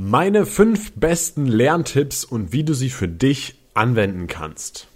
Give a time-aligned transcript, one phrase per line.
[0.00, 4.86] Meine fünf besten Lerntipps und wie du sie für dich anwenden kannst.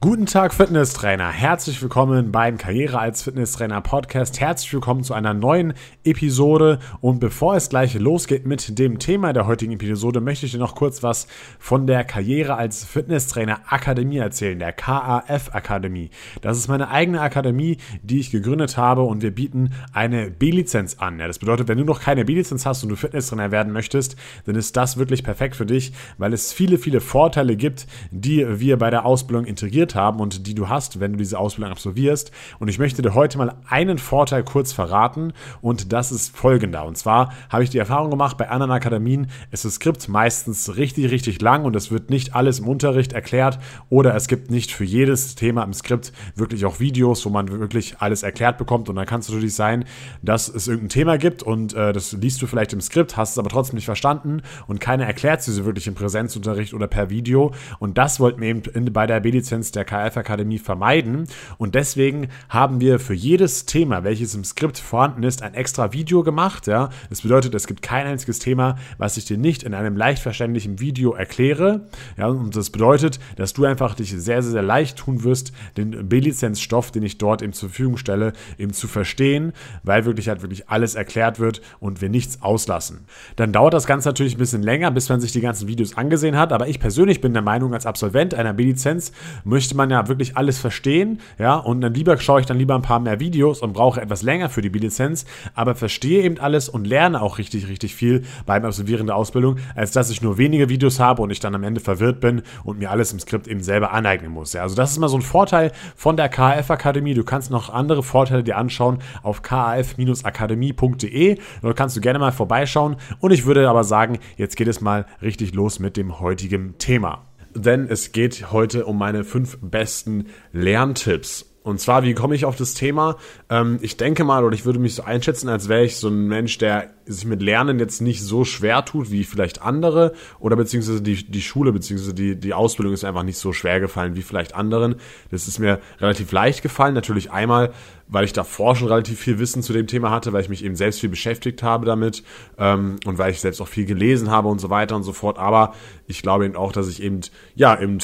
[0.00, 1.28] Guten Tag, Fitnesstrainer.
[1.32, 4.38] Herzlich willkommen beim Karriere als Fitnesstrainer Podcast.
[4.38, 5.74] Herzlich willkommen zu einer neuen
[6.04, 6.78] Episode.
[7.00, 10.76] Und bevor es gleich losgeht mit dem Thema der heutigen Episode, möchte ich dir noch
[10.76, 11.26] kurz was
[11.58, 16.10] von der Karriere als Fitnesstrainer Akademie erzählen, der KAF Akademie.
[16.42, 21.18] Das ist meine eigene Akademie, die ich gegründet habe und wir bieten eine B-Lizenz an.
[21.18, 24.14] Ja, das bedeutet, wenn du noch keine B-Lizenz hast und du Fitnesstrainer werden möchtest,
[24.46, 28.76] dann ist das wirklich perfekt für dich, weil es viele, viele Vorteile gibt, die wir
[28.76, 32.30] bei der Ausbildung integriert absolviert haben und die du hast, wenn du diese Ausbildung absolvierst.
[32.58, 36.84] Und ich möchte dir heute mal einen Vorteil kurz verraten und das ist folgender.
[36.84, 41.10] Und zwar habe ich die Erfahrung gemacht, bei anderen Akademien ist das Skript meistens richtig,
[41.10, 44.84] richtig lang und es wird nicht alles im Unterricht erklärt oder es gibt nicht für
[44.84, 49.06] jedes Thema im Skript wirklich auch Videos, wo man wirklich alles erklärt bekommt und dann
[49.06, 49.84] kann es natürlich sein,
[50.22, 53.38] dass es irgendein Thema gibt und äh, das liest du vielleicht im Skript, hast es
[53.38, 57.52] aber trotzdem nicht verstanden und keiner erklärt sie so wirklich im Präsenzunterricht oder per Video
[57.78, 61.26] und das wollten wir eben in, bei der B-Lizenz der KF-Akademie vermeiden.
[61.56, 66.22] Und deswegen haben wir für jedes Thema, welches im Skript vorhanden ist, ein extra Video
[66.22, 66.66] gemacht.
[66.66, 66.90] Ja?
[67.08, 70.80] Das bedeutet, es gibt kein einziges Thema, was ich dir nicht in einem leicht verständlichen
[70.80, 71.86] Video erkläre.
[72.16, 72.26] Ja?
[72.26, 76.90] Und das bedeutet, dass du einfach dich sehr, sehr, sehr leicht tun wirst, den B-Lizenz-Stoff,
[76.90, 80.94] den ich dort eben zur Verfügung stelle, eben zu verstehen, weil wirklich halt wirklich alles
[80.94, 83.06] erklärt wird und wir nichts auslassen.
[83.36, 86.36] Dann dauert das Ganze natürlich ein bisschen länger, bis man sich die ganzen Videos angesehen
[86.36, 86.52] hat.
[86.52, 89.12] Aber ich persönlich bin der Meinung, als Absolvent einer B-Lizenz
[89.44, 92.74] möchte möchte man ja wirklich alles verstehen, ja, und dann lieber schaue ich dann lieber
[92.74, 96.68] ein paar mehr Videos und brauche etwas länger für die B-Lizenz, aber verstehe eben alles
[96.70, 100.70] und lerne auch richtig, richtig viel beim Absolvieren der Ausbildung, als dass ich nur wenige
[100.70, 103.62] Videos habe und ich dann am Ende verwirrt bin und mir alles im Skript eben
[103.62, 104.54] selber aneignen muss.
[104.54, 107.12] Ja, also das ist mal so ein Vorteil von der KAF-Akademie.
[107.14, 111.38] Du kannst noch andere Vorteile dir anschauen auf kaf-akademie.de.
[111.62, 115.04] Dort kannst du gerne mal vorbeischauen und ich würde aber sagen, jetzt geht es mal
[115.20, 121.47] richtig los mit dem heutigen Thema denn es geht heute um meine fünf besten Lerntipps.
[121.68, 123.16] Und zwar, wie komme ich auf das Thema?
[123.50, 126.26] Ähm, ich denke mal, oder ich würde mich so einschätzen, als wäre ich so ein
[126.26, 131.02] Mensch, der sich mit Lernen jetzt nicht so schwer tut wie vielleicht andere oder beziehungsweise
[131.02, 134.54] die, die Schule beziehungsweise die, die Ausbildung ist einfach nicht so schwer gefallen wie vielleicht
[134.54, 134.96] anderen.
[135.30, 136.94] Das ist mir relativ leicht gefallen.
[136.94, 137.72] Natürlich einmal,
[138.08, 140.74] weil ich davor schon relativ viel Wissen zu dem Thema hatte, weil ich mich eben
[140.74, 142.22] selbst viel beschäftigt habe damit
[142.56, 145.38] ähm, und weil ich selbst auch viel gelesen habe und so weiter und so fort.
[145.38, 145.74] Aber
[146.06, 147.20] ich glaube eben auch, dass ich eben,
[147.54, 147.98] ja, eben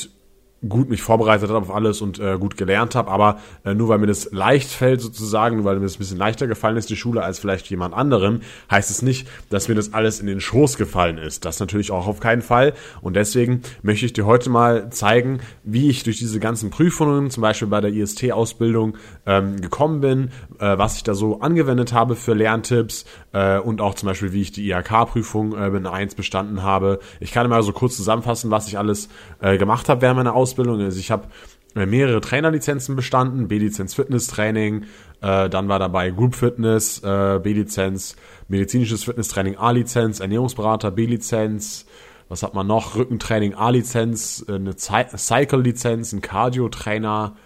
[0.68, 3.98] gut mich vorbereitet habe auf alles und äh, gut gelernt habe, aber äh, nur weil
[3.98, 7.22] mir das leicht fällt sozusagen, weil mir das ein bisschen leichter gefallen ist, die Schule,
[7.22, 11.18] als vielleicht jemand anderem, heißt es nicht, dass mir das alles in den Schoß gefallen
[11.18, 11.44] ist.
[11.44, 15.90] Das natürlich auch auf keinen Fall und deswegen möchte ich dir heute mal zeigen, wie
[15.90, 18.96] ich durch diese ganzen Prüfungen, zum Beispiel bei der IST-Ausbildung,
[19.26, 23.94] ähm, gekommen bin, äh, was ich da so angewendet habe für Lerntipps äh, und auch
[23.94, 27.00] zum Beispiel, wie ich die IHK-Prüfung äh, mit einer 1 bestanden habe.
[27.20, 29.08] Ich kann mal so kurz zusammenfassen, was ich alles
[29.40, 30.80] äh, gemacht habe während meiner Ausbildung Ausbildung.
[30.80, 31.28] Also ich habe
[31.74, 34.84] äh, mehrere Trainerlizenzen bestanden, B-Lizenz Fitnesstraining,
[35.20, 38.16] äh, dann war dabei Group Fitness, äh, B-Lizenz,
[38.48, 41.86] medizinisches Fitnesstraining A-Lizenz, Ernährungsberater B-Lizenz,
[42.28, 42.96] was hat man noch?
[42.96, 47.36] Rückentraining A-Lizenz, äh, eine Cycle-Lizenz, ein Cardio-Trainer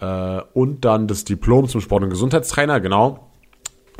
[0.00, 3.29] äh, und dann das Diplom zum Sport- und Gesundheitstrainer, genau.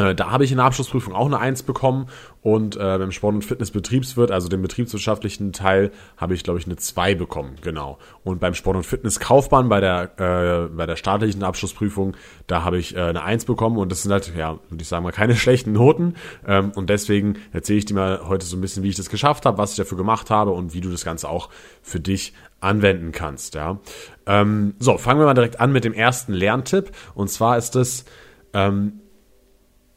[0.00, 2.06] Äh, da habe ich in der Abschlussprüfung auch eine Eins bekommen
[2.42, 6.76] und äh, beim Sport- und Fitnessbetriebswirt, also dem betriebswirtschaftlichen Teil, habe ich, glaube ich, eine
[6.76, 7.98] 2 bekommen, genau.
[8.24, 12.16] Und beim Sport- und Fitnesskaufmann bei der, äh, bei der staatlichen Abschlussprüfung,
[12.46, 15.04] da habe ich äh, eine 1 bekommen und das sind halt, ja, würde ich sagen
[15.04, 16.14] mal, keine schlechten Noten.
[16.46, 19.44] Ähm, und deswegen erzähle ich dir mal heute so ein bisschen, wie ich das geschafft
[19.44, 21.50] habe, was ich dafür gemacht habe und wie du das Ganze auch
[21.82, 23.78] für dich anwenden kannst, ja.
[24.26, 26.92] Ähm, so, fangen wir mal direkt an mit dem ersten Lerntipp.
[27.14, 28.04] Und zwar ist es,
[28.52, 28.99] ähm,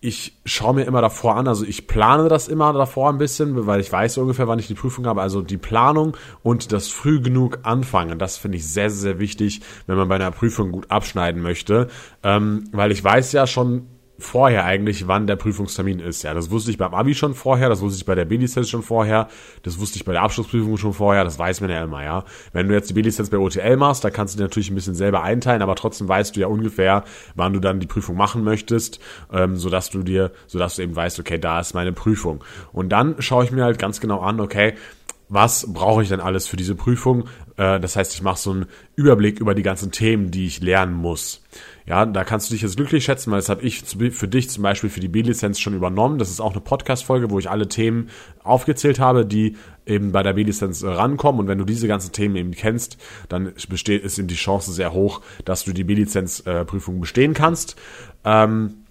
[0.03, 3.79] ich schaue mir immer davor an, also ich plane das immer davor ein bisschen, weil
[3.79, 5.21] ich weiß ungefähr, wann ich die Prüfung habe.
[5.21, 9.95] Also die Planung und das früh genug anfangen, das finde ich sehr, sehr wichtig, wenn
[9.95, 11.87] man bei einer Prüfung gut abschneiden möchte.
[12.21, 13.87] Ähm, weil ich weiß ja schon
[14.23, 16.23] vorher eigentlich, wann der Prüfungstermin ist.
[16.23, 18.81] Ja, das wusste ich beim Abi schon vorher, das wusste ich bei der B-Lizenz schon
[18.81, 19.27] vorher,
[19.63, 22.23] das wusste ich bei der Abschlussprüfung schon vorher, das weiß man ja immer, ja.
[22.51, 24.95] Wenn du jetzt die B-Lizenz bei OTL machst, da kannst du dir natürlich ein bisschen
[24.95, 27.03] selber einteilen, aber trotzdem weißt du ja ungefähr,
[27.35, 28.99] wann du dann die Prüfung machen möchtest,
[29.31, 32.43] ähm, sodass du dir, sodass du eben weißt, okay, da ist meine Prüfung.
[32.71, 34.73] Und dann schaue ich mir halt ganz genau an, okay,
[35.29, 37.25] was brauche ich denn alles für diese Prüfung?
[37.57, 38.65] Äh, das heißt, ich mache so einen
[38.95, 41.41] Überblick über die ganzen Themen, die ich lernen muss.
[41.85, 44.63] Ja, da kannst du dich jetzt glücklich schätzen, weil das habe ich für dich zum
[44.63, 46.17] Beispiel für die B-Lizenz schon übernommen.
[46.17, 48.09] Das ist auch eine Podcast-Folge, wo ich alle Themen
[48.43, 51.41] aufgezählt habe, die eben bei der B-Lizenz äh, rankommen.
[51.41, 52.97] Und wenn du diese ganzen Themen eben kennst,
[53.27, 57.75] dann besteht, ist eben die Chance sehr hoch, dass du die B-Lizenz-Prüfung bestehen kannst.
[58.23, 58.82] Ähm,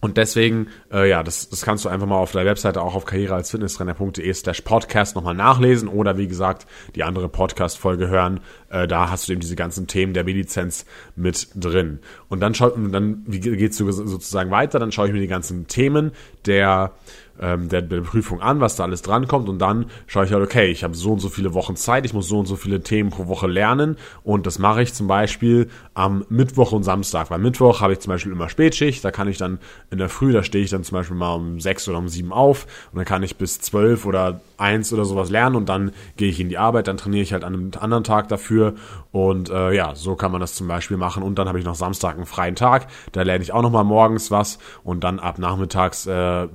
[0.00, 3.04] Und deswegen, äh, ja, das, das kannst du einfach mal auf der Webseite auch auf
[3.04, 8.40] karrierealsfitnesstrainer.de slash podcast nochmal nachlesen oder wie gesagt die andere Podcast-Folge hören.
[8.70, 10.86] Äh, da hast du eben diese ganzen Themen der B-Lizenz
[11.16, 11.98] mit drin.
[12.28, 14.78] Und dann schaut, dann, wie geht's sozusagen weiter?
[14.78, 16.12] Dann schaue ich mir die ganzen Themen
[16.46, 16.92] der
[17.40, 19.48] ähm, der, der Prüfung an, was da alles drankommt.
[19.48, 22.14] Und dann schaue ich halt, okay, ich habe so und so viele Wochen Zeit, ich
[22.14, 23.96] muss so und so viele Themen pro Woche lernen.
[24.24, 27.30] Und das mache ich zum Beispiel am Mittwoch und Samstag.
[27.30, 29.58] Weil Mittwoch habe ich zum Beispiel immer Spätschicht, da kann ich dann
[29.90, 32.32] in der Früh, da stehe ich dann zum Beispiel mal um sechs oder um sieben
[32.32, 32.66] auf.
[32.92, 35.56] Und dann kann ich bis zwölf oder eins oder sowas lernen.
[35.56, 38.28] Und dann gehe ich in die Arbeit, dann trainiere ich halt an einem anderen Tag
[38.28, 38.74] dafür.
[39.12, 41.22] Und äh, ja, so kann man das zum Beispiel machen.
[41.22, 44.30] Und dann habe ich noch Samstag einen freien Tag, da lerne ich auch nochmal morgens
[44.30, 44.58] was.
[44.84, 46.48] Und dann ab nachmittags äh,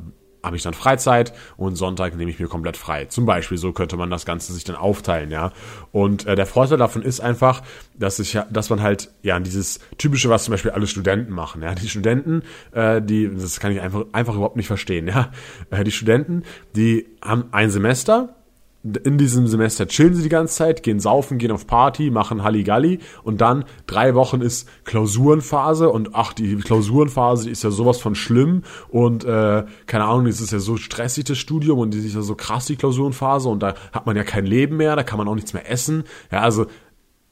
[0.43, 3.05] habe ich dann Freizeit und Sonntag nehme ich mir komplett frei.
[3.05, 5.51] Zum Beispiel so könnte man das Ganze sich dann aufteilen, ja.
[5.91, 7.61] Und äh, der Vorteil davon ist einfach,
[7.97, 11.73] dass ich dass man halt ja dieses typische, was zum Beispiel alle Studenten machen, ja.
[11.73, 12.43] Die Studenten,
[12.73, 15.31] äh, die, das kann ich einfach einfach überhaupt nicht verstehen, ja.
[15.71, 16.43] Äh, die Studenten,
[16.75, 18.35] die haben ein Semester
[18.83, 22.99] in diesem Semester chillen sie die ganze Zeit, gehen saufen, gehen auf Party, machen Halligalli
[23.23, 28.63] und dann drei Wochen ist Klausurenphase und ach, die Klausurenphase ist ja sowas von schlimm
[28.89, 32.21] und äh, keine Ahnung, das ist ja so stressig das Studium und die ist ja
[32.21, 35.29] so krass die Klausurenphase und da hat man ja kein Leben mehr, da kann man
[35.29, 36.03] auch nichts mehr essen.
[36.29, 36.65] Ja, also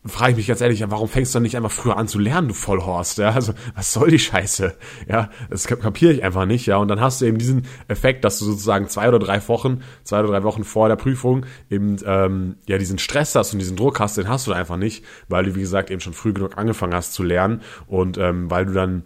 [0.05, 2.53] frage ich mich ganz ehrlich, warum fängst du nicht einfach früher an zu lernen, du
[2.55, 3.19] Vollhorst?
[3.19, 4.75] Ja, also was soll die Scheiße?
[5.07, 6.65] Ja, das kapiere ich einfach nicht.
[6.65, 9.81] Ja, und dann hast du eben diesen Effekt, dass du sozusagen zwei oder drei Wochen,
[10.03, 13.77] zwei oder drei Wochen vor der Prüfung eben ähm, ja diesen Stress hast und diesen
[13.77, 16.57] Druck hast, den hast du einfach nicht, weil du wie gesagt eben schon früh genug
[16.57, 19.03] angefangen hast zu lernen und ähm, weil du dann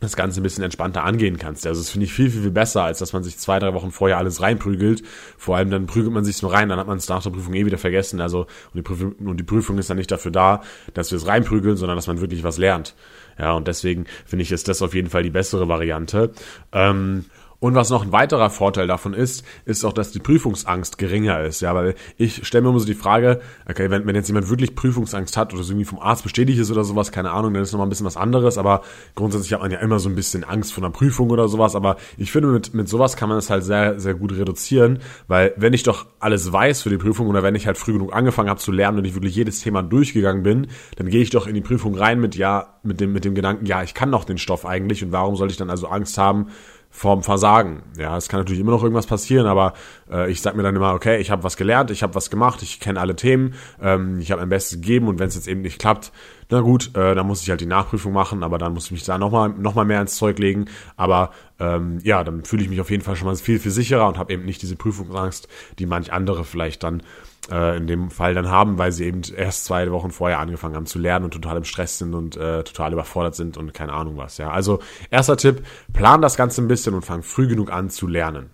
[0.00, 1.66] das Ganze ein bisschen entspannter angehen kannst.
[1.66, 3.90] Also das finde ich viel, viel, viel besser, als dass man sich zwei, drei Wochen
[3.90, 5.02] vorher alles reinprügelt.
[5.36, 7.54] Vor allem dann prügelt man sich nur rein, dann hat man es nach der Prüfung
[7.54, 8.20] eh wieder vergessen.
[8.20, 10.62] Also und die, Prüfung, und die Prüfung ist dann nicht dafür da,
[10.94, 12.94] dass wir es reinprügeln, sondern dass man wirklich was lernt.
[13.38, 16.32] Ja, und deswegen finde ich, ist das auf jeden Fall die bessere Variante.
[16.72, 17.24] Ähm,
[17.60, 21.60] und was noch ein weiterer Vorteil davon ist, ist auch, dass die Prüfungsangst geringer ist.
[21.60, 24.76] Ja, weil ich stelle mir immer so die Frage, okay, wenn, wenn jetzt jemand wirklich
[24.76, 27.72] Prüfungsangst hat oder so irgendwie vom Arzt bestätigt ist oder sowas, keine Ahnung, dann ist
[27.72, 28.58] noch mal ein bisschen was anderes.
[28.58, 28.82] Aber
[29.16, 31.74] grundsätzlich hat man ja immer so ein bisschen Angst vor einer Prüfung oder sowas.
[31.74, 35.52] Aber ich finde, mit, mit sowas kann man es halt sehr, sehr gut reduzieren, weil
[35.56, 38.50] wenn ich doch alles weiß für die Prüfung oder wenn ich halt früh genug angefangen
[38.50, 41.54] habe zu lernen und ich wirklich jedes Thema durchgegangen bin, dann gehe ich doch in
[41.54, 44.38] die Prüfung rein mit ja, mit dem, mit dem Gedanken, ja, ich kann doch den
[44.38, 46.48] Stoff eigentlich und warum soll ich dann also Angst haben,
[46.90, 47.82] vorm Versagen.
[47.96, 49.74] Ja, es kann natürlich immer noch irgendwas passieren, aber
[50.10, 52.62] äh, ich sag mir dann immer, okay, ich habe was gelernt, ich habe was gemacht,
[52.62, 55.60] ich kenne alle Themen, ähm, ich habe mein Bestes gegeben und wenn es jetzt eben
[55.60, 56.12] nicht klappt,
[56.50, 59.04] na gut, äh, dann muss ich halt die Nachprüfung machen, aber dann muss ich mich
[59.04, 60.64] da nochmal noch mal mehr ins Zeug legen.
[60.96, 64.08] Aber ähm, ja, dann fühle ich mich auf jeden Fall schon mal viel, viel sicherer
[64.08, 65.46] und habe eben nicht diese Prüfungsangst,
[65.78, 67.02] die manch andere vielleicht dann
[67.50, 70.86] äh, in dem Fall dann haben, weil sie eben erst zwei Wochen vorher angefangen haben
[70.86, 74.16] zu lernen und total im Stress sind und äh, total überfordert sind und keine Ahnung
[74.16, 74.38] was.
[74.38, 74.80] Ja, also
[75.10, 75.62] erster Tipp:
[75.92, 78.50] Plan das Ganze ein bisschen und fang früh genug an zu lernen.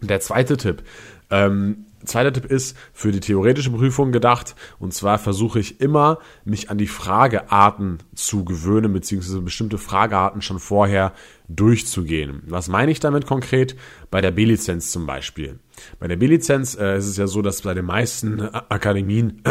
[0.00, 0.82] Der zweite Tipp:
[1.30, 4.54] ähm, Zweiter Tipp ist für die theoretische Prüfung gedacht.
[4.78, 10.58] Und zwar versuche ich immer, mich an die Fragearten zu gewöhnen, beziehungsweise bestimmte Fragearten schon
[10.58, 11.12] vorher
[11.48, 12.42] durchzugehen.
[12.46, 13.76] Was meine ich damit konkret?
[14.10, 15.58] Bei der B-Lizenz zum Beispiel.
[15.98, 19.42] Bei der B-Lizenz äh, ist es ja so, dass bei den meisten Akademien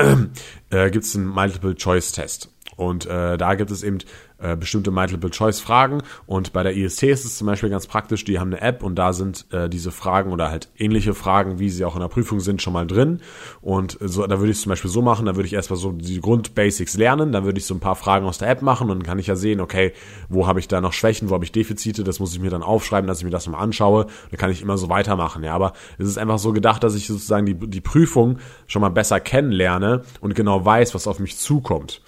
[0.69, 2.49] äh, gibt es einen Multiple-Choice-Test.
[2.75, 3.99] Und äh, da gibt es eben
[4.45, 6.03] äh, bestimmte Multiple-Choice-Fragen.
[6.27, 8.95] Und bei der IST ist es zum Beispiel ganz praktisch, die haben eine App und
[8.95, 12.39] da sind äh, diese Fragen oder halt ähnliche Fragen, wie sie auch in der Prüfung
[12.39, 13.21] sind, schon mal drin.
[13.61, 15.91] Und so, da würde ich es zum Beispiel so machen, da würde ich erstmal so
[15.91, 18.99] die Grundbasics lernen, dann würde ich so ein paar Fragen aus der App machen und
[18.99, 19.93] dann kann ich ja sehen, okay,
[20.29, 22.63] wo habe ich da noch Schwächen, wo habe ich Defizite, das muss ich mir dann
[22.63, 24.07] aufschreiben, dass ich mir das mal anschaue.
[24.31, 25.43] Dann kann ich immer so weitermachen.
[25.43, 28.37] Ja, aber es ist einfach so gedacht, dass ich sozusagen die, die Prüfung
[28.67, 32.01] schon mal besser kennenlerne und genau weiß, was auf mich zukommt.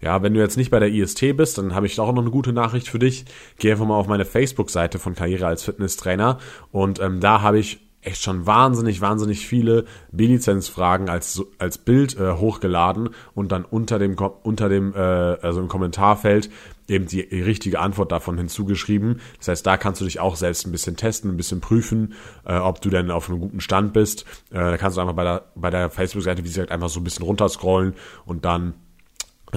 [0.00, 2.30] Ja, wenn du jetzt nicht bei der IST bist, dann habe ich auch noch eine
[2.30, 3.24] gute Nachricht für dich.
[3.58, 6.38] Geh einfach mal auf meine Facebook-Seite von Karriere als Fitnesstrainer
[6.70, 12.32] und ähm, da habe ich echt schon wahnsinnig, wahnsinnig viele B-Lizenz-Fragen als, als Bild äh,
[12.34, 16.48] hochgeladen und dann unter dem, unter dem, äh, also im Kommentarfeld
[16.86, 19.20] eben die richtige Antwort davon hinzugeschrieben.
[19.38, 22.14] Das heißt, da kannst du dich auch selbst ein bisschen testen, ein bisschen prüfen,
[22.46, 24.24] äh, ob du denn auf einem guten Stand bist.
[24.50, 27.04] Äh, da kannst du einfach bei der, bei der Facebook-Seite, wie gesagt, einfach so ein
[27.04, 28.74] bisschen runterscrollen und dann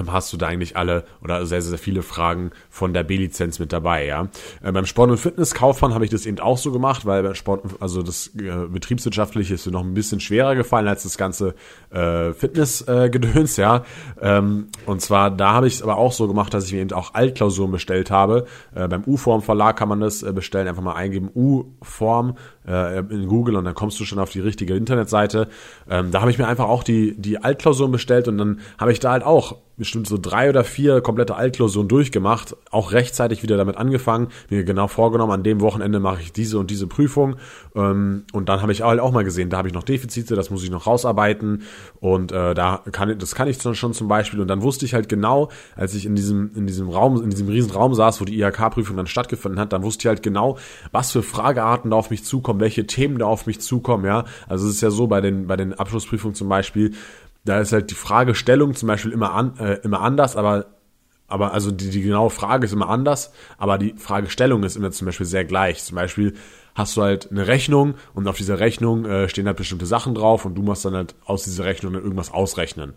[0.08, 4.06] hast du da eigentlich alle oder sehr, sehr viele Fragen von der B-Lizenz mit dabei,
[4.06, 4.30] ja.
[4.64, 7.64] Äh, beim Sport- und Fitnesskaufmann habe ich das eben auch so gemacht, weil beim Sport,
[7.80, 11.56] also das äh, betriebswirtschaftliche ist mir noch ein bisschen schwerer gefallen als das ganze
[11.92, 13.84] äh, Fitnessgedöns, äh, ja.
[14.22, 16.94] Ähm, und zwar, da habe ich es aber auch so gemacht, dass ich mir eben
[16.94, 18.46] auch Altklausuren bestellt habe.
[18.76, 23.28] Äh, beim U-Form Verlag kann man das äh, bestellen, einfach mal eingeben, U-Form äh, in
[23.28, 25.48] Google und dann kommst du schon auf die richtige Internetseite.
[25.90, 29.00] Ähm, da habe ich mir einfach auch die, die Altklausuren bestellt und dann habe ich
[29.00, 33.78] da halt auch bestimmt so drei oder vier komplette Altklausuren durchgemacht, auch rechtzeitig wieder damit
[33.78, 37.38] angefangen, mir genau vorgenommen, an dem Wochenende mache ich diese und diese Prüfung
[37.76, 40.52] ähm, und dann habe ich halt auch mal gesehen, da habe ich noch Defizite, das
[40.52, 41.64] muss ich noch rausarbeiten
[42.00, 45.10] und äh, da kann das kann ich schon zum Beispiel und dann wusste ich halt
[45.10, 48.40] genau, als ich in diesem in diesem Raum in diesem riesen Raum saß, wo die
[48.40, 50.60] IHK-Prüfung dann stattgefunden hat, dann wusste ich halt genau,
[50.92, 54.68] was für Fragearten da auf mich zukommen, welche Themen da auf mich zukommen, ja, also
[54.68, 56.94] es ist ja so bei den bei den Abschlussprüfungen zum Beispiel
[57.44, 60.68] da ist halt die Fragestellung zum Beispiel immer, an, äh, immer anders, aber,
[61.28, 65.06] aber also die, die genaue Frage ist immer anders, aber die Fragestellung ist immer zum
[65.06, 65.84] Beispiel sehr gleich.
[65.84, 66.36] Zum Beispiel
[66.76, 70.46] hast du halt eine Rechnung und auf dieser Rechnung äh, stehen halt bestimmte Sachen drauf
[70.46, 72.94] und du musst dann halt aus dieser Rechnung dann irgendwas ausrechnen.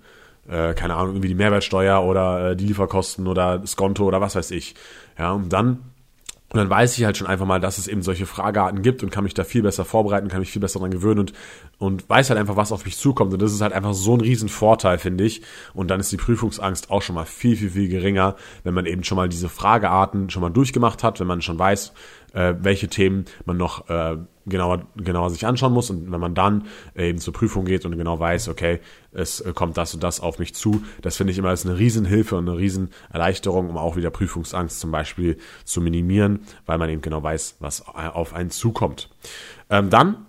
[0.48, 4.34] Äh, keine Ahnung, irgendwie die Mehrwertsteuer oder äh, die Lieferkosten oder das Konto oder was
[4.34, 4.74] weiß ich.
[5.18, 5.78] Ja, und dann
[6.54, 9.10] und dann weiß ich halt schon einfach mal, dass es eben solche Fragearten gibt und
[9.10, 11.32] kann mich da viel besser vorbereiten, kann mich viel besser daran gewöhnen und,
[11.78, 13.32] und weiß halt einfach, was auf mich zukommt.
[13.32, 15.42] Und das ist halt einfach so ein Riesenvorteil, finde ich.
[15.72, 19.02] Und dann ist die Prüfungsangst auch schon mal viel, viel, viel geringer, wenn man eben
[19.02, 21.92] schon mal diese Fragearten schon mal durchgemacht hat, wenn man schon weiß,
[22.34, 25.90] äh, welche Themen man noch äh, genauer, genauer sich anschauen muss.
[25.90, 28.78] Und wenn man dann eben zur Prüfung geht und genau weiß, okay,
[29.14, 32.36] es kommt das und das auf mich zu, das finde ich immer als eine Riesenhilfe
[32.36, 37.22] und eine Riesenerleichterung, um auch wieder Prüfungsangst zum Beispiel zu minimieren, weil man eben genau
[37.22, 39.08] weiß, was auf einen zukommt.
[39.70, 40.26] Ähm, dann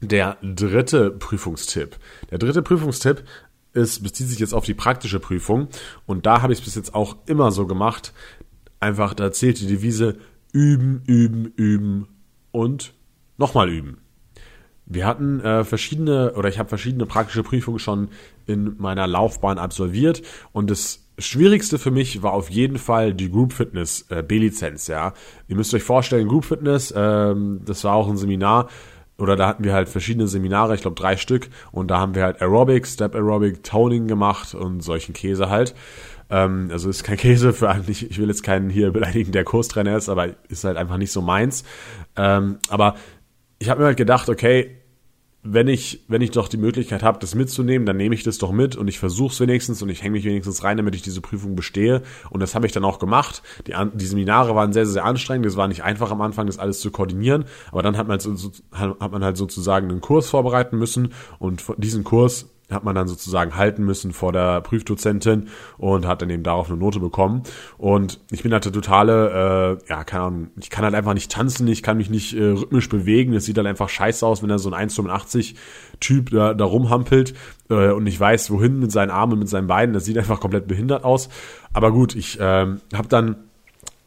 [0.00, 1.96] der dritte Prüfungstipp.
[2.30, 3.24] Der dritte Prüfungstipp
[3.72, 5.68] ist, bezieht sich jetzt auf die praktische Prüfung.
[6.06, 8.12] Und da habe ich es bis jetzt auch immer so gemacht.
[8.80, 10.18] Einfach, da zählt die Devise
[10.52, 12.08] üben, üben, üben
[12.50, 12.94] und
[13.38, 14.01] nochmal üben.
[14.86, 18.08] Wir hatten äh, verschiedene, oder ich habe verschiedene praktische Prüfungen schon
[18.46, 20.22] in meiner Laufbahn absolviert
[20.52, 25.12] und das Schwierigste für mich war auf jeden Fall die Group Fitness äh, B-Lizenz, ja.
[25.46, 28.68] Ihr müsst euch vorstellen, Group Fitness, ähm, das war auch ein Seminar,
[29.18, 32.24] oder da hatten wir halt verschiedene Seminare, ich glaube drei Stück, und da haben wir
[32.24, 35.74] halt Aerobic, Step Aerobic, Toning gemacht und solchen Käse halt.
[36.30, 39.96] Ähm, also ist kein Käse für eigentlich, ich will jetzt keinen hier beleidigen, der Kurstrainer
[39.96, 41.62] ist, aber ist halt einfach nicht so meins.
[42.16, 42.96] Ähm, aber
[43.62, 44.76] ich habe mir halt gedacht, okay,
[45.44, 48.50] wenn ich, wenn ich doch die Möglichkeit habe, das mitzunehmen, dann nehme ich das doch
[48.50, 51.20] mit und ich versuche es wenigstens und ich hänge mich wenigstens rein, damit ich diese
[51.20, 52.02] Prüfung bestehe.
[52.30, 53.42] Und das habe ich dann auch gemacht.
[53.68, 55.46] Die, die Seminare waren sehr, sehr anstrengend.
[55.46, 57.44] Es war nicht einfach am Anfang, das alles zu koordinieren.
[57.70, 62.02] Aber dann hat man, so, hat man halt sozusagen einen Kurs vorbereiten müssen und diesen
[62.02, 66.68] Kurs hat man dann sozusagen halten müssen vor der Prüfdozentin und hat dann eben darauf
[66.68, 67.42] eine Note bekommen.
[67.78, 71.30] Und ich bin halt der totale, äh, ja, keine Ahnung, ich kann halt einfach nicht
[71.30, 73.34] tanzen, ich kann mich nicht äh, rhythmisch bewegen.
[73.34, 75.54] Es sieht halt einfach scheiße aus, wenn er so ein 1,85
[76.00, 77.34] Typ da, da rumhampelt
[77.68, 79.92] äh, und nicht weiß, wohin mit seinen Armen, mit seinen Beinen.
[79.92, 81.28] Das sieht einfach komplett behindert aus.
[81.72, 83.36] Aber gut, ich äh, habe dann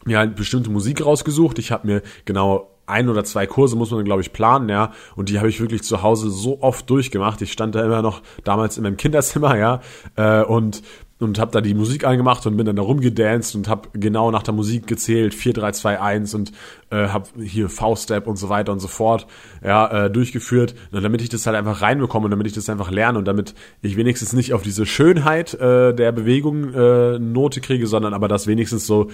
[0.06, 1.60] mir halt bestimmte Musik rausgesucht.
[1.60, 4.92] Ich habe mir genau ein oder zwei Kurse muss man, glaube ich, planen, ja.
[5.16, 7.42] Und die habe ich wirklich zu Hause so oft durchgemacht.
[7.42, 9.82] Ich stand da immer noch damals in meinem Kinderzimmer, ja,
[10.16, 10.82] äh, und
[11.18, 14.44] und habe da die Musik angemacht und bin dann da rumgedanced und habe genau nach
[14.44, 16.52] der Musik gezählt, 4, 3, 2, 1 und
[16.90, 19.26] äh, habe hier V-Step und so weiter und so fort
[19.64, 22.92] ja, äh, durchgeführt, und damit ich das halt einfach reinbekomme und damit ich das einfach
[22.92, 27.88] lerne und damit ich wenigstens nicht auf diese Schönheit äh, der Bewegung äh, Note kriege,
[27.88, 29.10] sondern aber das wenigstens so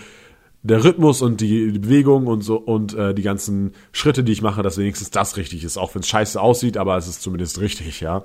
[0.63, 4.41] der Rhythmus und die, die Bewegung und so und äh, die ganzen Schritte, die ich
[4.41, 7.59] mache, dass wenigstens das richtig ist, auch wenn es scheiße aussieht, aber es ist zumindest
[7.59, 8.23] richtig, ja.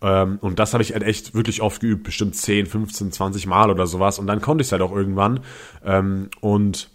[0.00, 3.70] Ähm, und das habe ich halt echt wirklich oft geübt, bestimmt 10, 15, 20 Mal
[3.70, 4.18] oder sowas.
[4.18, 5.40] Und dann konnte ich es halt auch irgendwann.
[5.84, 6.90] Ähm, und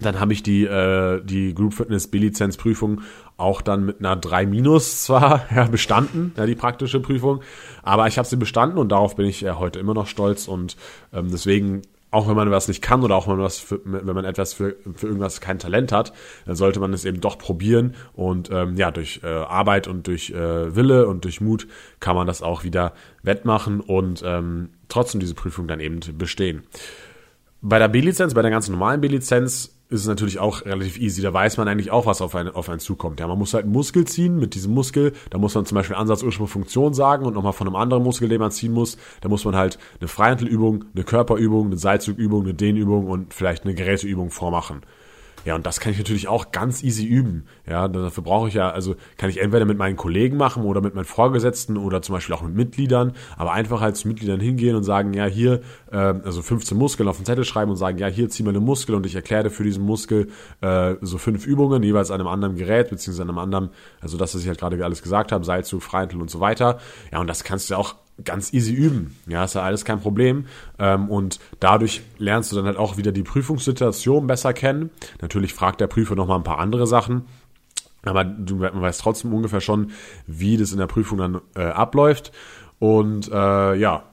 [0.00, 3.02] dann habe ich die, äh, die Group Fitness B-Lizenz Prüfung
[3.36, 7.40] auch dann mit einer 3 minus zwar ja, bestanden, ja, die praktische Prüfung,
[7.82, 10.76] aber ich habe sie bestanden und darauf bin ich äh, heute immer noch stolz und
[11.12, 11.82] ähm, deswegen
[12.16, 14.54] auch wenn man was nicht kann oder auch wenn man, was für, wenn man etwas
[14.54, 16.14] für, für irgendwas kein Talent hat,
[16.46, 20.30] dann sollte man es eben doch probieren und ähm, ja, durch äh, Arbeit und durch
[20.30, 21.68] äh, Wille und durch Mut
[22.00, 26.62] kann man das auch wieder wettmachen und ähm, trotzdem diese Prüfung dann eben bestehen.
[27.60, 31.22] Bei der B-Lizenz, bei der ganz normalen B-Lizenz ist es natürlich auch relativ easy.
[31.22, 33.20] Da weiß man eigentlich auch, was auf einen, auf einen zukommt.
[33.20, 35.12] Ja, man muss halt einen Muskel ziehen mit diesem Muskel.
[35.30, 38.28] Da muss man zum Beispiel Ansatz, Ursprung, Funktion sagen und nochmal von einem anderen Muskel,
[38.28, 38.98] den man ziehen muss.
[39.20, 43.74] Da muss man halt eine Freihandelübung, eine Körperübung, eine Seilzugübung, eine Dehnübung und vielleicht eine
[43.74, 44.82] Geräteübung vormachen.
[45.46, 47.46] Ja, und das kann ich natürlich auch ganz easy üben.
[47.68, 50.96] Ja, dafür brauche ich ja, also kann ich entweder mit meinen Kollegen machen oder mit
[50.96, 54.82] meinen Vorgesetzten oder zum Beispiel auch mit Mitgliedern, aber einfach halt zu Mitgliedern hingehen und
[54.82, 55.60] sagen, ja, hier,
[55.92, 58.58] äh, also 15 Muskeln auf den Zettel schreiben und sagen, ja, hier zieh mal eine
[58.58, 60.30] Muskel und ich erkläre für diesen Muskel
[60.62, 64.34] äh, so fünf Übungen, jeweils an einem anderen Gerät, beziehungsweise an einem anderen, also das,
[64.34, 66.80] was ich halt gerade alles gesagt habe, Seilzug, Freihantel und so weiter.
[67.12, 69.16] Ja, und das kannst du auch ganz easy üben.
[69.26, 70.46] Ja, ist ja alles kein Problem.
[70.78, 74.90] Ähm, und dadurch lernst du dann halt auch wieder die Prüfungssituation besser kennen.
[75.20, 77.26] Natürlich fragt der Prüfer nochmal ein paar andere Sachen.
[78.04, 79.90] Aber du man weiß trotzdem ungefähr schon,
[80.26, 82.32] wie das in der Prüfung dann äh, abläuft.
[82.78, 84.04] Und äh, ja,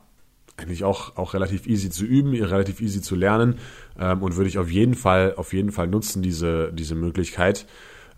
[0.58, 3.56] eigentlich auch, auch relativ easy zu üben, relativ easy zu lernen
[4.00, 7.66] ähm, und würde ich auf jeden Fall, auf jeden Fall nutzen, diese, diese Möglichkeit.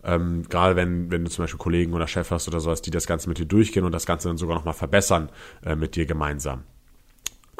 [0.04, 3.06] Ähm, gerade wenn, wenn du zum Beispiel Kollegen oder Chef hast oder sowas, die das
[3.06, 5.30] Ganze mit dir durchgehen und das Ganze dann sogar nochmal verbessern
[5.64, 6.62] äh, mit dir gemeinsam.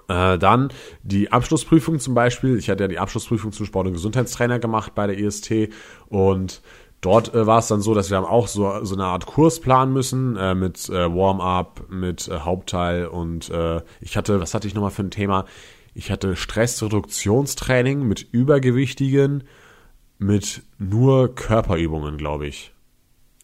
[0.09, 0.69] Äh, dann
[1.03, 2.59] die Abschlussprüfung zum Beispiel.
[2.59, 5.71] Ich hatte ja die Abschlussprüfung zum Sport- und Gesundheitstrainer gemacht bei der IST
[6.09, 6.63] und
[7.03, 9.61] Dort äh, war es dann so, dass wir haben auch so, so eine Art Kurs
[9.61, 14.67] planen müssen äh, mit äh, Warm-up, mit äh, Hauptteil und äh, ich hatte, was hatte
[14.67, 15.45] ich nochmal für ein Thema?
[15.95, 19.45] Ich hatte Stressreduktionstraining mit Übergewichtigen,
[20.19, 22.73] mit nur Körperübungen, glaube ich.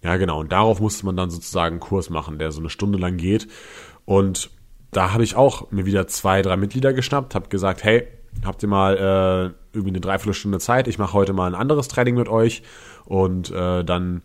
[0.03, 0.41] Ja, genau.
[0.41, 3.47] Und darauf musste man dann sozusagen einen Kurs machen, der so eine Stunde lang geht.
[4.05, 4.51] Und
[4.91, 8.07] da habe ich auch mir wieder zwei, drei Mitglieder geschnappt, habe gesagt, hey,
[8.45, 12.17] habt ihr mal äh, irgendwie eine Dreiviertelstunde Zeit, ich mache heute mal ein anderes Training
[12.17, 12.63] mit euch
[13.05, 14.23] und äh, dann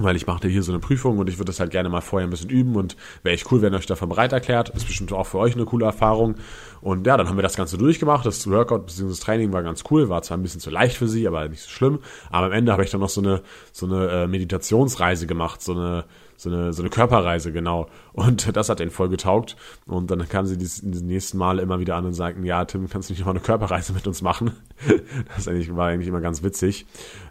[0.00, 2.26] weil ich machte hier so eine Prüfung und ich würde das halt gerne mal vorher
[2.26, 4.70] ein bisschen üben und wäre echt cool, wenn ihr euch davon bereit erklärt.
[4.70, 6.36] Ist bestimmt auch für euch eine coole Erfahrung.
[6.80, 8.24] Und ja, dann haben wir das Ganze durchgemacht.
[8.24, 9.08] Das Workout bzw.
[9.08, 11.62] das Training war ganz cool, war zwar ein bisschen zu leicht für sie, aber nicht
[11.62, 11.98] so schlimm.
[12.30, 13.42] Aber am Ende habe ich dann noch so eine,
[13.72, 16.04] so eine äh, Meditationsreise gemacht, so eine,
[16.36, 17.88] so eine, so eine Körperreise, genau.
[18.14, 19.56] Und das hat ihnen voll getaugt.
[19.86, 23.10] Und dann kamen sie die, nächsten Male immer wieder an und sagten, ja, Tim, kannst
[23.10, 24.52] du nicht noch mal eine Körperreise mit uns machen?
[25.36, 26.86] das war eigentlich immer ganz witzig.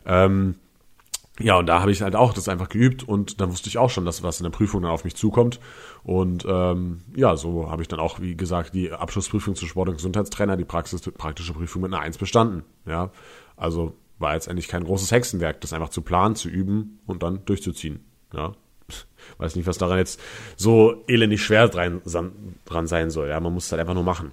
[0.06, 0.56] Ähm,
[1.40, 3.90] ja, und da habe ich halt auch das einfach geübt und dann wusste ich auch
[3.90, 5.60] schon, dass was in der Prüfung dann auf mich zukommt.
[6.04, 9.96] Und ähm, ja, so habe ich dann auch, wie gesagt, die Abschlussprüfung zu Sport- und
[9.96, 12.64] Gesundheitstrainer, die Praxis, praktische Prüfung mit einer Eins bestanden.
[12.86, 13.12] Ja,
[13.56, 17.46] also war jetzt eigentlich kein großes Hexenwerk, das einfach zu planen, zu üben und dann
[17.46, 18.02] durchzuziehen.
[18.34, 18.54] Ja,
[19.38, 20.20] weiß nicht, was daran jetzt
[20.56, 23.30] so elendig schwer dran, sein soll.
[23.30, 24.32] Ja, man muss es halt einfach nur machen.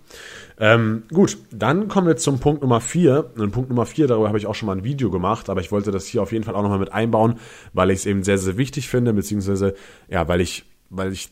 [0.59, 3.31] Ähm, gut, dann kommen wir zum Punkt Nummer vier.
[3.37, 5.73] Und Punkt Nummer vier, darüber habe ich auch schon mal ein Video gemacht, aber ich
[5.73, 7.38] wollte das hier auf jeden Fall auch nochmal mit einbauen,
[7.73, 9.75] weil ich es eben sehr, sehr wichtig finde, beziehungsweise,
[10.09, 11.31] ja, weil ich, weil ich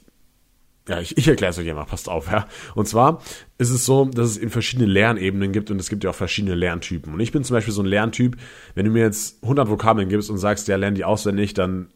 [0.89, 2.47] ja, ich, ich erkläre es euch immer, passt auf, ja.
[2.75, 3.23] Und zwar
[3.57, 6.55] ist es so, dass es in verschiedene Lernebenen gibt und es gibt ja auch verschiedene
[6.55, 7.15] Lerntypen.
[7.15, 8.37] Und ich bin zum Beispiel so ein Lerntyp,
[8.75, 11.89] wenn du mir jetzt 100 Vokabeln gibst und sagst, ja, lern die auswendig, dann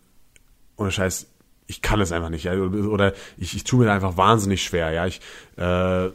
[0.76, 1.26] ohne Scheiß,
[1.68, 5.06] ich kann es einfach nicht, ja, oder ich, ich tue mir einfach wahnsinnig schwer, ja,
[5.06, 5.20] ich,
[5.56, 6.06] äh,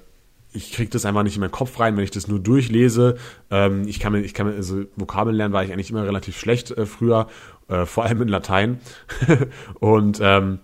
[0.51, 3.17] ich krieg das einfach nicht in meinen Kopf rein, wenn ich das nur durchlese.
[3.49, 6.37] Ähm, ich kann mir, ich kann mir, also Vokabeln lernen war ich eigentlich immer relativ
[6.37, 7.27] schlecht äh, früher,
[7.69, 8.79] äh, vor allem in Latein.
[9.79, 10.59] und ähm,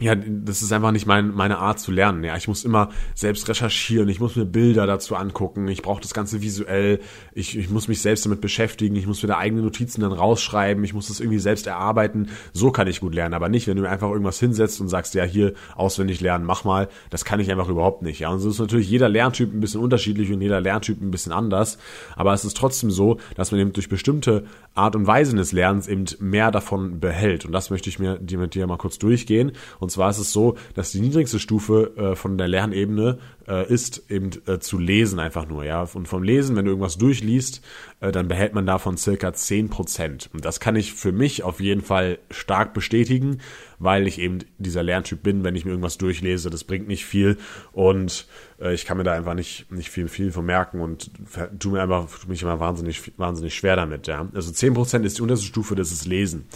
[0.00, 2.24] ja, das ist einfach nicht mein, meine Art zu lernen.
[2.24, 6.12] Ja, ich muss immer selbst recherchieren, ich muss mir Bilder dazu angucken, ich brauche das
[6.12, 6.98] Ganze visuell,
[7.32, 10.94] ich, ich muss mich selbst damit beschäftigen, ich muss wieder eigene Notizen dann rausschreiben, ich
[10.94, 12.30] muss das irgendwie selbst erarbeiten.
[12.52, 15.14] So kann ich gut lernen, aber nicht, wenn du mir einfach irgendwas hinsetzt und sagst,
[15.14, 16.88] ja, hier auswendig lernen, mach mal.
[17.10, 18.18] Das kann ich einfach überhaupt nicht.
[18.18, 21.32] Ja, und so ist natürlich jeder Lerntyp ein bisschen unterschiedlich und jeder Lerntyp ein bisschen
[21.32, 21.78] anders.
[22.16, 25.86] Aber es ist trotzdem so, dass man eben durch bestimmte Art und Weise des Lernens
[25.86, 27.46] eben mehr davon behält.
[27.46, 29.52] Und das möchte ich mir mit dir mal kurz durchgehen.
[29.78, 33.18] Und zwar ist es so, dass die niedrigste Stufe äh, von der Lernebene
[33.48, 35.86] äh, ist eben äh, zu lesen einfach nur, ja.
[35.94, 37.62] Und vom Lesen, wenn du irgendwas durchliest,
[38.00, 40.32] äh, dann behält man davon circa 10%.
[40.32, 43.40] Und das kann ich für mich auf jeden Fall stark bestätigen,
[43.78, 47.36] weil ich eben dieser Lerntyp bin, wenn ich mir irgendwas durchlese, das bringt nicht viel
[47.72, 48.26] und
[48.60, 51.10] äh, ich kann mir da einfach nicht, nicht viel, viel von merken und
[51.58, 54.28] tu mir einfach, tu mich immer wahnsinnig, wahnsinnig schwer damit, ja.
[54.34, 56.46] Also 10% ist die unterste Stufe, das ist Lesen.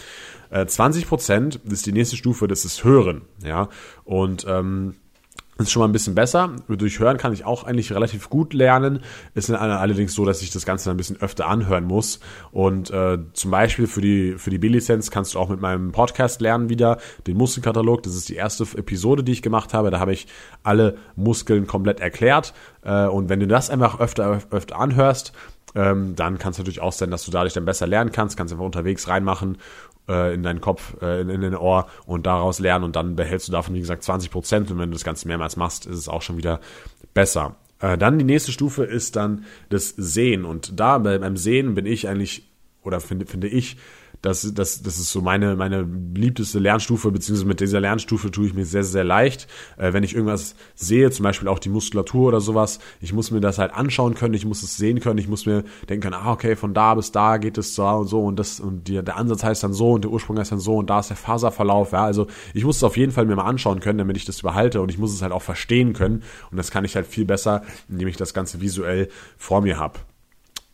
[0.53, 3.69] 20% äh, ist die nächste Stufe, das ist Hören, ja.
[4.05, 4.95] Und ähm,
[5.59, 6.55] ist schon mal ein bisschen besser.
[6.69, 9.01] Durch Hören kann ich auch eigentlich relativ gut lernen.
[9.35, 12.21] Ist allerdings so, dass ich das Ganze ein bisschen öfter anhören muss.
[12.53, 16.41] Und äh, zum Beispiel für die, für die B-Lizenz kannst du auch mit meinem Podcast
[16.41, 18.05] lernen wieder, den Muskelkatalog.
[18.05, 19.91] Das ist die erste Episode, die ich gemacht habe.
[19.91, 20.29] Da habe ich
[20.63, 22.55] alle Muskeln komplett erklärt.
[22.83, 25.33] Äh, und wenn du das einfach öfter, öfter anhörst,
[25.75, 28.53] ähm, dann kann es natürlich auch sein, dass du dadurch dann besser lernen kannst, kannst
[28.53, 29.59] einfach unterwegs reinmachen
[30.09, 32.85] äh, in deinen Kopf, äh, in, in den Ohr und daraus lernen.
[32.85, 34.71] Und dann behältst du davon, wie gesagt, 20 Prozent.
[34.71, 36.61] Und wenn du das Ganze mehrmals machst, ist es auch schon wieder
[37.15, 37.57] besser.
[37.81, 40.45] Äh, dann die nächste Stufe ist dann das Sehen.
[40.45, 42.49] Und da beim Sehen bin ich eigentlich,
[42.83, 43.77] oder finde, finde ich,
[44.23, 48.55] das, das, das ist so meine, meine beliebteste Lernstufe, beziehungsweise mit dieser Lernstufe tue ich
[48.55, 49.47] mir sehr, sehr leicht.
[49.77, 53.41] Äh, wenn ich irgendwas sehe, zum Beispiel auch die Muskulatur oder sowas, ich muss mir
[53.41, 56.33] das halt anschauen können, ich muss es sehen können, ich muss mir denken können, ah,
[56.33, 59.17] okay, von da bis da geht es so und so und das und die, der
[59.17, 61.93] Ansatz heißt dann so und der Ursprung heißt dann so und da ist der Faserverlauf,
[61.93, 64.43] ja, also ich muss es auf jeden Fall mir mal anschauen können, damit ich das
[64.43, 67.25] behalte und ich muss es halt auch verstehen können und das kann ich halt viel
[67.25, 70.01] besser, indem ich das Ganze visuell vor mir habe.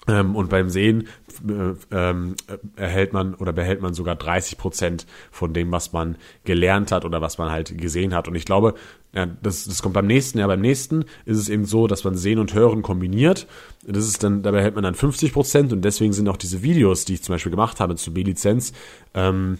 [0.06, 1.08] Ähm, und beim Sehen
[1.48, 2.34] äh, ähm,
[2.76, 7.20] erhält man oder behält man sogar 30 Prozent von dem, was man gelernt hat oder
[7.20, 8.28] was man halt gesehen hat.
[8.28, 8.74] Und ich glaube,
[9.14, 10.38] ja, das, das kommt beim nächsten.
[10.38, 13.46] Ja, beim nächsten ist es eben so, dass man Sehen und Hören kombiniert.
[13.86, 17.04] Das ist dann, dabei hält man dann 50 Prozent und deswegen sind auch diese Videos,
[17.04, 18.72] die ich zum Beispiel gemacht habe zur B-Lizenz,
[19.14, 19.58] ähm,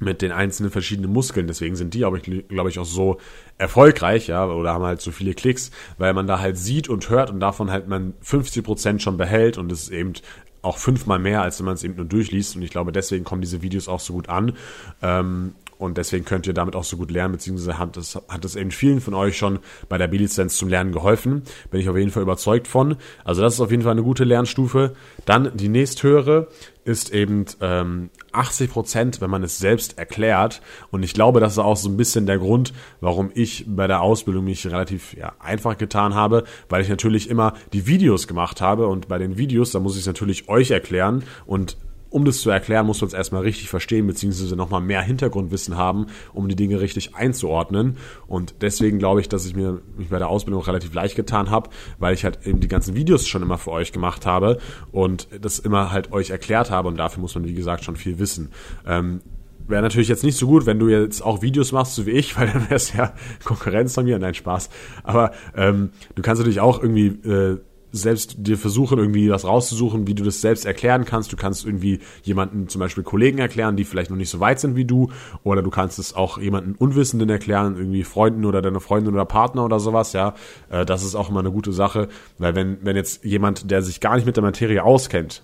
[0.00, 1.46] mit den einzelnen verschiedenen Muskeln.
[1.46, 3.18] Deswegen sind die, glaube ich, glaube ich, auch so
[3.58, 7.30] erfolgreich, ja, oder haben halt so viele Klicks, weil man da halt sieht und hört
[7.30, 10.14] und davon halt man 50 Prozent schon behält und es ist eben
[10.62, 12.56] auch fünfmal mehr, als wenn man es eben nur durchliest.
[12.56, 14.56] Und ich glaube, deswegen kommen diese Videos auch so gut an.
[15.02, 18.54] Ähm, und deswegen könnt ihr damit auch so gut lernen, beziehungsweise hat es, hat es
[18.54, 21.42] eben vielen von euch schon bei der B-Lizenz zum Lernen geholfen.
[21.70, 22.96] Bin ich auf jeden Fall überzeugt von.
[23.24, 24.92] Also das ist auf jeden Fall eine gute Lernstufe.
[25.24, 26.48] Dann die nächsthöhere
[26.84, 30.60] ist eben ähm, 80 Prozent, wenn man es selbst erklärt.
[30.90, 34.02] Und ich glaube, das ist auch so ein bisschen der Grund, warum ich bei der
[34.02, 38.86] Ausbildung mich relativ ja, einfach getan habe, weil ich natürlich immer die Videos gemacht habe.
[38.86, 41.78] Und bei den Videos, da muss ich es natürlich euch erklären und
[42.10, 46.06] um das zu erklären, muss man es erstmal richtig verstehen, beziehungsweise nochmal mehr Hintergrundwissen haben,
[46.34, 47.96] um die Dinge richtig einzuordnen.
[48.26, 51.70] Und deswegen glaube ich, dass ich mir mich bei der Ausbildung relativ leicht getan habe,
[51.98, 54.58] weil ich halt eben die ganzen Videos schon immer für euch gemacht habe
[54.92, 56.88] und das immer halt euch erklärt habe.
[56.88, 58.50] Und dafür muss man, wie gesagt, schon viel wissen.
[58.86, 59.20] Ähm,
[59.68, 62.36] Wäre natürlich jetzt nicht so gut, wenn du jetzt auch Videos machst, so wie ich,
[62.38, 63.12] weil dann wäre es ja
[63.44, 64.18] Konkurrenz von mir.
[64.18, 64.68] Nein, Spaß.
[65.04, 67.60] Aber ähm, du kannst natürlich auch irgendwie äh,
[67.92, 71.32] selbst dir versuchen, irgendwie was rauszusuchen, wie du das selbst erklären kannst.
[71.32, 74.76] Du kannst irgendwie jemanden, zum Beispiel Kollegen erklären, die vielleicht noch nicht so weit sind
[74.76, 75.10] wie du,
[75.42, 79.64] oder du kannst es auch jemanden Unwissenden erklären, irgendwie Freunden oder deine Freundin oder Partner
[79.64, 80.34] oder sowas, ja.
[80.68, 84.00] Äh, das ist auch immer eine gute Sache, weil wenn, wenn jetzt jemand, der sich
[84.00, 85.42] gar nicht mit der Materie auskennt,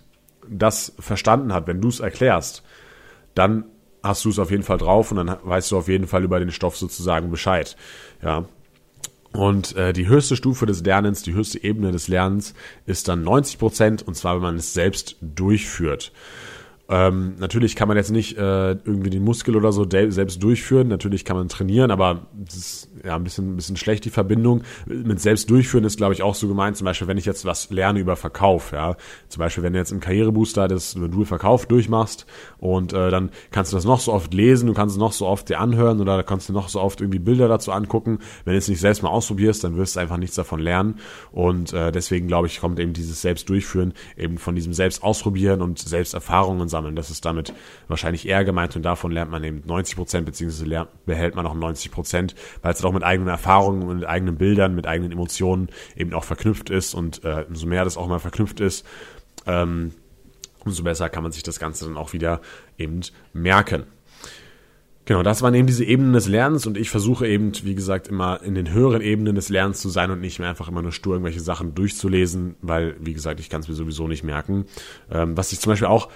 [0.49, 2.63] das verstanden hat, wenn du es erklärst,
[3.35, 3.65] dann
[4.03, 6.39] hast du es auf jeden Fall drauf und dann weißt du auf jeden Fall über
[6.39, 7.77] den Stoff sozusagen Bescheid.
[8.23, 8.45] Ja,
[9.37, 12.55] und äh, die höchste Stufe des Lernens, die höchste Ebene des Lernens
[12.87, 16.13] ist dann 90 Prozent und zwar, wenn man es selbst durchführt.
[16.89, 20.89] Ähm, natürlich kann man jetzt nicht äh, irgendwie den Muskel oder so selbst durchführen.
[20.89, 24.63] Natürlich kann man trainieren, aber das ist ja ein bisschen, ein bisschen schlecht die Verbindung.
[24.87, 26.77] Mit selbst durchführen ist, glaube ich, auch so gemeint.
[26.77, 28.97] Zum Beispiel, wenn ich jetzt was lerne über Verkauf, ja.
[29.29, 32.27] Zum Beispiel, wenn du jetzt im Karrierebooster das Modul Verkauf durchmachst
[32.59, 35.27] und äh, dann kannst du das noch so oft lesen, du kannst es noch so
[35.27, 38.19] oft dir anhören oder kannst du noch so oft irgendwie Bilder dazu angucken.
[38.45, 41.01] Wenn du es nicht selbst mal ausprobierst, dann wirst du einfach nichts davon lernen.
[41.33, 45.63] Und äh, deswegen, glaube ich, kommt eben dieses Selbst durchführen eben von diesem Selbst ausprobieren
[45.63, 46.95] und Selbst Erfahrungen sammeln.
[46.95, 47.55] Das ist damit
[47.89, 51.55] wahrscheinlich eher gemeint und davon lernt man eben 90 Prozent, beziehungsweise lernt, behält man auch
[51.55, 55.71] 90 Prozent, weil es auch mit eigenen Erfahrungen und mit eigenen Bildern, mit eigenen Emotionen
[55.97, 58.87] eben auch verknüpft ist und äh, umso mehr das auch mal verknüpft ist,
[59.47, 59.93] ähm,
[60.65, 62.43] umso besser kann man sich das Ganze dann auch wieder
[62.77, 63.01] eben
[63.33, 63.85] merken.
[65.07, 68.43] Genau, das waren eben diese Ebenen des Lernens und ich versuche eben, wie gesagt, immer
[68.43, 71.15] in den höheren Ebenen des Lernens zu sein und nicht mehr einfach immer nur stur
[71.15, 74.65] irgendwelche Sachen durchzulesen, weil, wie gesagt, ich kann es mir sowieso nicht merken.
[75.09, 76.09] Ähm, was ich zum Beispiel auch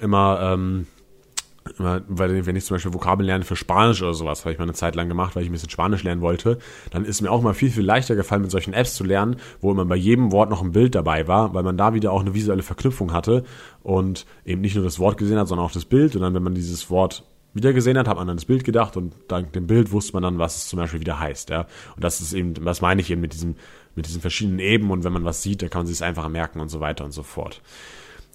[0.00, 0.86] immer, ähm,
[1.78, 4.64] immer, weil wenn ich zum Beispiel Vokabeln lerne für Spanisch oder sowas, habe ich mal
[4.64, 6.58] eine Zeit lang gemacht, weil ich ein bisschen Spanisch lernen wollte,
[6.90, 9.70] dann ist mir auch mal viel, viel leichter gefallen, mit solchen Apps zu lernen, wo
[9.70, 12.34] immer bei jedem Wort noch ein Bild dabei war, weil man da wieder auch eine
[12.34, 13.44] visuelle Verknüpfung hatte
[13.82, 16.42] und eben nicht nur das Wort gesehen hat, sondern auch das Bild und dann, wenn
[16.42, 19.68] man dieses Wort wieder gesehen hat, hat man an das Bild gedacht und dank dem
[19.68, 21.66] Bild wusste man dann, was es zum Beispiel wieder heißt, ja.
[21.94, 23.54] Und das ist eben, was meine ich eben mit diesem,
[23.94, 26.28] mit diesen verschiedenen Ebenen und wenn man was sieht, dann kann man sich es einfacher
[26.28, 27.62] merken und so weiter und so fort.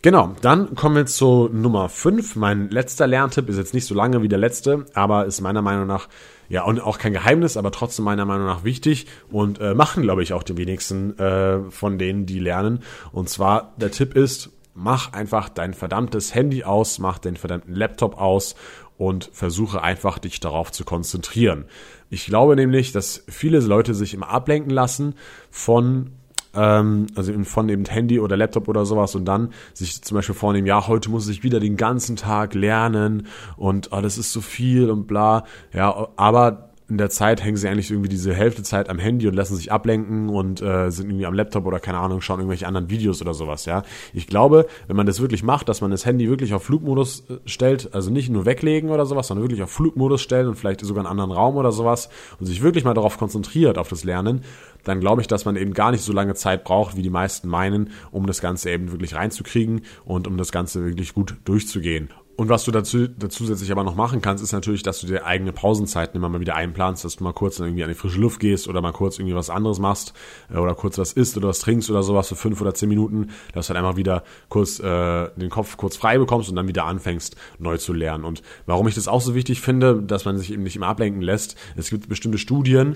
[0.02, 2.38] Genau, dann kommen wir zu Nummer 5.
[2.38, 5.88] Mein letzter Lerntipp ist jetzt nicht so lange wie der letzte, aber ist meiner Meinung
[5.88, 6.08] nach,
[6.48, 10.24] ja, und auch kein Geheimnis, aber trotzdem meiner Meinung nach wichtig und äh, machen, glaube
[10.24, 12.82] ich, auch die wenigsten äh, von denen, die lernen.
[13.12, 18.18] Und zwar, der Tipp ist, mach einfach dein verdammtes Handy aus, mach den verdammten Laptop
[18.18, 18.56] aus
[18.98, 21.66] und versuche einfach dich darauf zu konzentrieren.
[22.10, 25.16] Ich glaube nämlich, dass viele Leute sich immer ablenken lassen
[25.52, 26.12] von
[26.54, 30.68] ähm, also von eben Handy oder Laptop oder sowas und dann sich zum Beispiel vornehmen,
[30.68, 34.90] ja, heute muss ich wieder den ganzen Tag lernen und oh, das ist so viel
[34.90, 35.46] und bla.
[35.74, 39.36] Ja, aber in der Zeit hängen sie eigentlich irgendwie diese Hälfte Zeit am Handy und
[39.36, 42.90] lassen sich ablenken und äh, sind irgendwie am Laptop oder keine Ahnung, schauen irgendwelche anderen
[42.90, 43.84] Videos oder sowas, ja.
[44.14, 47.38] Ich glaube, wenn man das wirklich macht, dass man das Handy wirklich auf Flugmodus äh,
[47.46, 51.06] stellt, also nicht nur weglegen oder sowas, sondern wirklich auf Flugmodus stellen und vielleicht sogar
[51.06, 54.42] einen anderen Raum oder sowas und sich wirklich mal darauf konzentriert, auf das Lernen,
[54.84, 57.48] dann glaube ich, dass man eben gar nicht so lange Zeit braucht, wie die meisten
[57.48, 62.10] meinen, um das Ganze eben wirklich reinzukriegen und um das Ganze wirklich gut durchzugehen.
[62.40, 65.26] Und was du dazu, dazu zusätzlich aber noch machen kannst, ist natürlich, dass du dir
[65.26, 68.40] eigene Pausenzeiten immer mal wieder einplanst, dass du mal kurz irgendwie an die frische Luft
[68.40, 70.14] gehst oder mal kurz irgendwie was anderes machst
[70.50, 73.32] äh, oder kurz was isst oder was trinkst oder sowas für fünf oder zehn Minuten,
[73.52, 76.86] dass du dann einfach wieder kurz äh, den Kopf kurz frei bekommst und dann wieder
[76.86, 78.24] anfängst, neu zu lernen.
[78.24, 81.22] Und warum ich das auch so wichtig finde, dass man sich eben nicht immer ablenken
[81.22, 82.96] lässt, es gibt bestimmte Studien,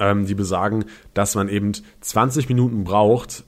[0.00, 3.44] ähm, die besagen, dass man eben 20 Minuten braucht,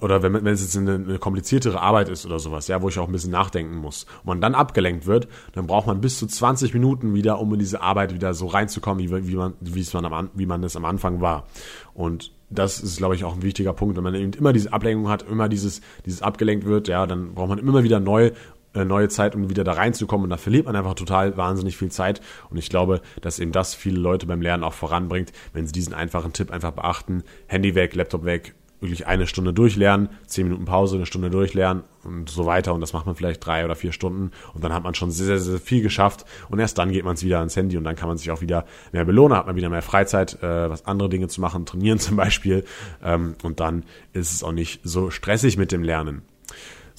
[0.00, 2.98] oder wenn, wenn es jetzt eine, eine kompliziertere Arbeit ist oder sowas, ja, wo ich
[2.98, 6.26] auch ein bisschen nachdenken muss und man dann abgelenkt wird, dann braucht man bis zu
[6.26, 9.92] 20 Minuten wieder, um in diese Arbeit wieder so reinzukommen, wie, wie man, wie es
[9.92, 11.46] man am, wie man es am Anfang war.
[11.94, 13.96] Und das ist, glaube ich, auch ein wichtiger Punkt.
[13.96, 17.48] Wenn man eben immer diese Ablenkung hat, immer dieses, dieses abgelenkt wird, ja, dann braucht
[17.48, 18.30] man immer wieder neu
[18.74, 20.24] äh, neue Zeit, um wieder da reinzukommen.
[20.24, 22.20] Und da verliert man einfach total wahnsinnig viel Zeit.
[22.50, 25.94] Und ich glaube, dass eben das viele Leute beim Lernen auch voranbringt, wenn sie diesen
[25.94, 27.22] einfachen Tipp einfach beachten.
[27.46, 32.28] Handy weg, Laptop weg, wirklich eine Stunde durchlernen, zehn Minuten Pause, eine Stunde durchlernen und
[32.28, 32.74] so weiter.
[32.74, 35.26] Und das macht man vielleicht drei oder vier Stunden und dann hat man schon sehr,
[35.26, 36.24] sehr, sehr viel geschafft.
[36.48, 38.40] Und erst dann geht man es wieder ans Handy und dann kann man sich auch
[38.40, 41.98] wieder mehr belohnen, hat man wieder mehr Freizeit, äh, was andere Dinge zu machen, trainieren
[41.98, 42.64] zum Beispiel.
[43.02, 46.22] Ähm, und dann ist es auch nicht so stressig mit dem Lernen.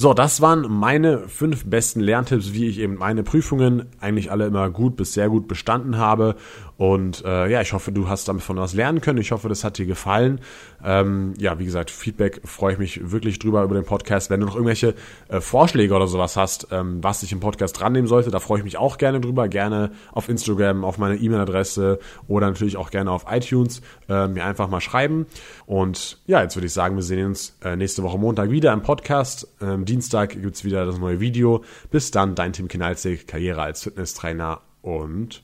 [0.02, 4.70] So, das waren meine fünf besten Lerntipps, wie ich eben meine Prüfungen eigentlich alle immer
[4.70, 6.38] gut bis sehr gut bestanden habe.
[6.80, 9.20] Und äh, ja, ich hoffe, du hast damit von was lernen können.
[9.20, 10.40] Ich hoffe, das hat dir gefallen.
[10.82, 14.30] Ähm, ja, wie gesagt, Feedback freue ich mich wirklich drüber über den Podcast.
[14.30, 14.96] Wenn du noch irgendwelche
[15.28, 18.60] äh, Vorschläge oder sowas hast, ähm, was ich im Podcast dran nehmen sollte, da freue
[18.60, 19.50] ich mich auch gerne drüber.
[19.50, 24.70] Gerne auf Instagram, auf meine E-Mail-Adresse oder natürlich auch gerne auf iTunes äh, mir einfach
[24.70, 25.26] mal schreiben.
[25.66, 28.84] Und ja, jetzt würde ich sagen, wir sehen uns äh, nächste Woche Montag wieder im
[28.84, 29.50] Podcast.
[29.60, 31.62] Ähm, Dienstag gibt's wieder das neue Video.
[31.92, 35.44] Bis dann, dein Tim Kinalzig, Karriere als Fitnesstrainer und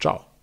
[0.00, 0.33] ciao.